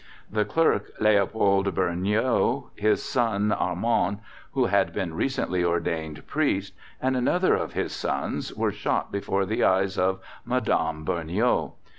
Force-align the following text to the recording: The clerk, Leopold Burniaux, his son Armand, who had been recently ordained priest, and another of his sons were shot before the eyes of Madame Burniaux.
The 0.31 0.45
clerk, 0.45 0.89
Leopold 0.99 1.75
Burniaux, 1.75 2.69
his 2.75 3.03
son 3.03 3.51
Armand, 3.51 4.17
who 4.53 4.65
had 4.65 4.93
been 4.93 5.13
recently 5.13 5.63
ordained 5.63 6.25
priest, 6.25 6.73
and 6.99 7.15
another 7.15 7.53
of 7.53 7.73
his 7.73 7.91
sons 7.91 8.51
were 8.55 8.71
shot 8.71 9.11
before 9.11 9.45
the 9.45 9.63
eyes 9.63 9.99
of 9.99 10.19
Madame 10.43 11.05
Burniaux. 11.05 11.73